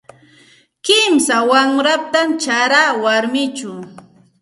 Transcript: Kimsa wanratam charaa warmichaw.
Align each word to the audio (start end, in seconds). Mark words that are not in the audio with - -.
Kimsa 0.85 1.35
wanratam 1.49 2.29
charaa 2.43 2.91
warmichaw. 3.03 3.79